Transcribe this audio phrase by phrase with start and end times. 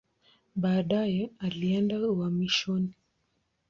[0.55, 2.95] Baadaye alienda uhamishoni.